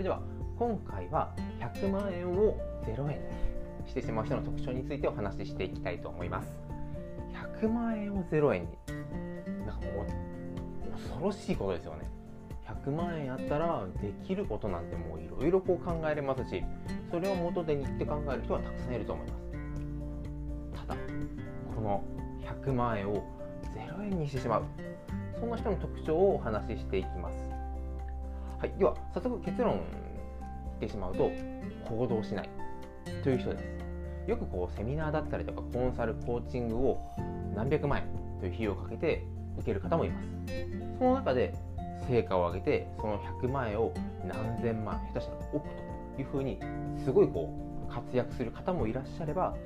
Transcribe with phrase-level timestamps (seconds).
[0.00, 0.20] れでは
[0.58, 6.48] 今回は100万円を0円にしてしまう人の特徴についてお話ししていきたいと思います。
[7.60, 8.68] 100万円を0円に
[9.66, 10.06] なんかも
[10.88, 12.08] う恐ろしいことですよね。
[12.66, 16.62] 100万円あったらできることなんてもういろいろこう考えれますし
[17.10, 20.86] それを元手にって考える人はたくさんいると思います。
[20.86, 21.00] ただ
[21.74, 22.02] この
[22.64, 23.22] 100万円を
[23.76, 24.64] 0円にしてしまう
[25.38, 27.49] そんな人の特徴をお話ししていきます。
[28.60, 28.72] はい。
[28.78, 29.80] では早速結論言
[30.76, 31.30] ってしまうと
[31.88, 32.50] 行動しない
[33.24, 33.64] という人です。
[34.28, 37.00] よくこうセミナーだったりとかコンサルコーチングを
[37.56, 38.04] 何百万円
[38.38, 39.24] という費用をかけて
[39.56, 40.28] 受ける方もいます。
[40.98, 41.54] その中で
[42.06, 43.94] 成果を上げてその100万円を
[44.26, 45.66] 何千万下手したら億
[46.16, 46.60] というふうに
[47.02, 47.50] すごいこ
[47.88, 49.56] う活躍する方もいらっしゃれば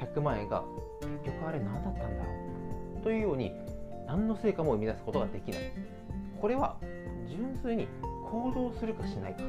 [0.00, 0.64] 100万円が
[1.22, 2.30] 結局あれ何だったんだろ
[2.98, 3.02] う？
[3.02, 3.52] というように
[4.06, 5.60] 何の成果も生み出すことができない。
[6.40, 6.76] これは
[7.28, 7.88] 純粋に
[8.30, 9.42] 行動するかしないか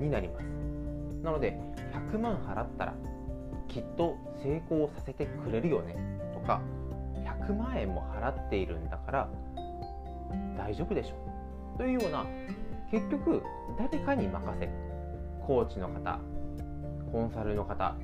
[0.00, 0.44] になります。
[1.22, 1.58] なので
[2.12, 2.94] 100万払ったら
[3.66, 5.96] きっと成功させてくれるよね
[6.32, 6.60] とか
[7.46, 9.28] 100万円も払っているんだから
[10.56, 12.24] 大丈夫でしょというような
[12.90, 13.42] 結局
[13.76, 14.68] 誰かに任せ
[15.46, 16.20] コーチの方
[17.12, 17.96] コンサルの方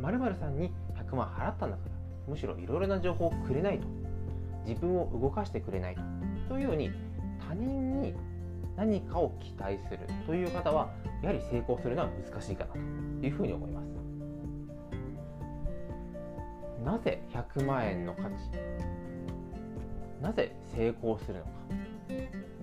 [0.00, 1.90] まるさんに100万払ったんだから
[2.28, 3.86] むしろいろいろな情報をくれないと。
[4.66, 6.02] 自分を動かしてくれないと。
[6.50, 6.90] というように
[7.46, 8.14] 他人に
[8.76, 10.88] 何かを期待するという方は
[11.22, 12.78] やはり成功するのは難しいかなと
[13.26, 13.88] いうふうに思います。
[16.84, 18.30] なぜ100万円の価値
[20.22, 21.50] なぜ成功するのか。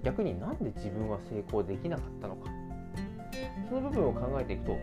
[0.04, 2.50] 逆になんで自分は成功できなかったのか。
[3.70, 4.80] その部分を考えていくともう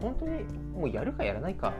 [0.00, 1.74] 本当にもうやるかやらないか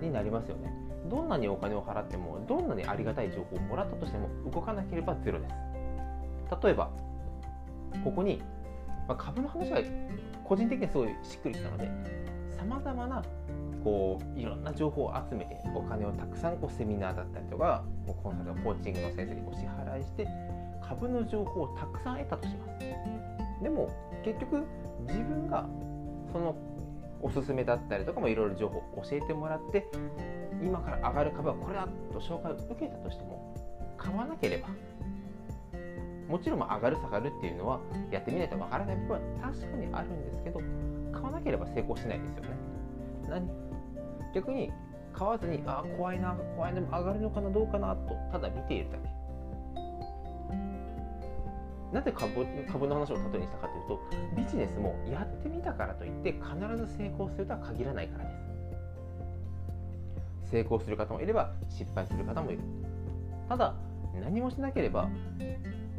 [0.00, 0.72] になりますよね。
[1.10, 5.54] どんなにお金を払ってもどんなにありがたい情報をもらったとしても動かなければゼロです。
[6.62, 6.90] 例えば
[8.02, 8.42] ここに、
[9.08, 9.80] まあ、株の話は
[10.44, 11.90] 個人的にはすごいしっくりきたので
[12.56, 13.22] さまざまな
[13.82, 17.84] こういろんな情報を集めてお金をたくさんこうセミナーだったりとか
[18.22, 20.26] コンサルコーチングの先生にお支払いして
[20.82, 23.62] 株の情報をたくさん得たとします。
[23.62, 23.88] でも
[24.24, 24.64] 結局
[25.06, 25.66] 自分が
[26.32, 26.56] その
[27.22, 29.86] おすすめだったりとかもいろいろ情報を教えてもらって
[30.62, 33.54] 今から上がる株はこれだと紹介を受けたとしても
[33.96, 34.68] 買わなければ
[36.28, 37.80] もちろん上がる下がるっていうのは
[38.10, 40.60] やってみないとわからない部分は確かにあるんですけど
[41.12, 42.48] 買わなければ成功しないですよね。
[43.28, 43.48] 何？
[44.34, 44.72] 逆に
[45.12, 49.14] 買わずにあ怖いな怖いな上がるのかなどうかなとただ見ているだけ。
[51.92, 54.00] なぜ株株の話を例えにしたかというと
[54.36, 58.30] ビジネスもやってみたからといって必ず成功するとは限らないからで
[60.44, 60.50] す。
[60.50, 62.60] 成功する方もいれば失敗する方もいる。
[63.48, 63.76] ただ
[64.20, 65.08] 何もしなければ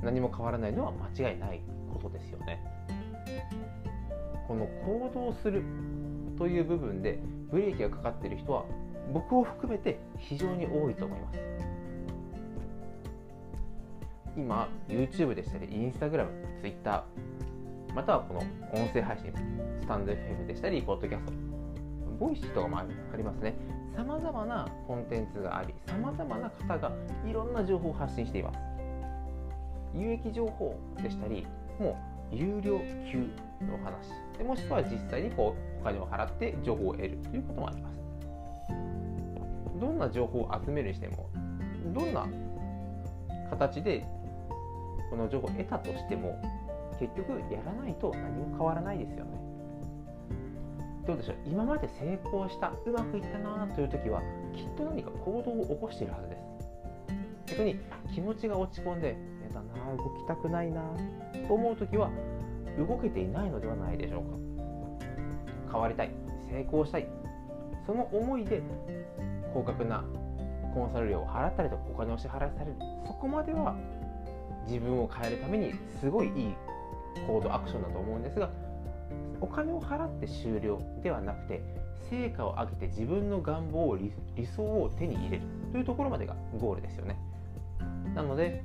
[0.06, 1.62] 何も変わらないのは間違いない
[1.92, 2.64] ことですよね。
[4.48, 5.64] この行動する
[6.38, 8.66] という部分でブレーキがかかっている人は
[9.12, 11.40] 僕を含めて非常に多いと思います。
[14.38, 16.28] 今 YouTube でしたり Instagram、
[16.62, 17.04] Twitter
[17.96, 18.42] またはこの
[18.74, 19.34] 音声配信
[19.82, 21.34] スタンド FM でしたりポッドキャスト
[22.20, 22.86] ボイシーとかもあ
[23.18, 23.56] りますね。
[23.96, 26.92] さまざまなコンテンツがありさまざまな方が
[27.26, 28.75] いろんな情報を発信しています。
[29.96, 31.48] 有益情報でしたり
[31.80, 31.98] も
[32.32, 32.80] う有料
[33.12, 33.20] 級
[33.66, 34.10] の話。
[34.38, 37.96] でもしくは実際にこうお金を払って情報を得るということもあります。
[39.80, 41.30] どんな情報を集めるにしても
[41.94, 42.28] どんな
[43.50, 44.06] 形で
[45.10, 46.42] この情報を得たとしても
[47.00, 49.32] 結局やらないと何も変わらないですよね。
[51.06, 51.36] どうでしょう？
[51.46, 54.22] 今まで成功したうまくいったなという時は
[54.56, 56.42] きっと何か行動を起こしているはずです。
[57.52, 57.80] 逆に
[58.14, 59.16] 気持ちが落ち込んで
[59.56, 60.82] だな動きたくないな
[61.48, 62.10] と思う時は
[62.78, 64.24] 動けていないのではないでしょう
[65.70, 66.12] か変わりたい。
[66.50, 67.08] 成功したい
[67.86, 68.62] その思いで
[69.54, 70.04] 高額な
[70.74, 72.76] コンサル料を払ったりとかお金を支払いされる。
[73.06, 73.76] そこまでは
[74.68, 76.56] 自分を変えるためにすごいいい
[77.28, 78.50] 行動アクションだと思うんですが
[79.40, 81.62] お金を払って終了ではなくて
[82.10, 84.12] 成果を上げて自分の願望を理
[84.46, 85.44] 想を手に入れる。
[85.72, 87.18] というところまでがゴールですよね。
[88.14, 88.64] なので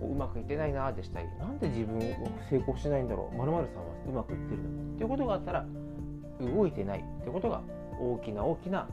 [0.00, 2.04] こううまくいってないなでしたりなんで自分は
[2.50, 3.68] 成功しないんだろうまるさんは
[4.08, 5.66] うまくいってるのということがあったら
[6.40, 7.62] 動いてないということが
[7.98, 8.86] 大きな大きな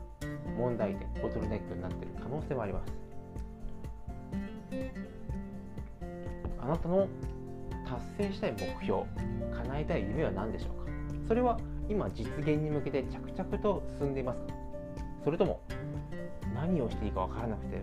[0.58, 2.92] 問題点ボトルネックになっている可能性もあります。
[6.58, 7.06] あなたの
[7.86, 9.02] 達成したい目標
[9.54, 10.90] 叶えたい夢は何でしょうか？
[11.28, 11.60] それは
[11.90, 14.46] 今実現に向けて着々と進んでいますか？
[15.24, 15.60] それとも
[16.54, 17.82] 何をしていいか分からなくて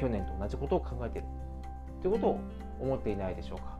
[0.00, 1.26] 去年と同じことを考えている？
[2.02, 2.40] ということを
[2.80, 3.78] 思っていないでしょうか。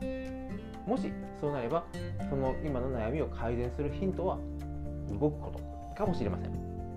[0.87, 1.85] もしそうなれば
[2.31, 4.39] その今の悩みを改善するヒントは
[5.21, 5.61] 動くこと
[5.95, 6.53] かもしれません。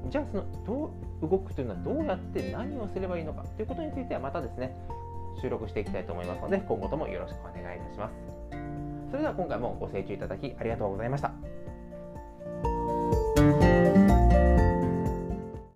[0.09, 4.75] じゃあそのどう動くというのはどうやって何をすればいいのかということについてはまたですね
[5.41, 8.13] 収録していきたいと思いますので今後ともよろしくお願いいたします。
[9.09, 11.50] それでは今回もご清聴いただきありがとうございました。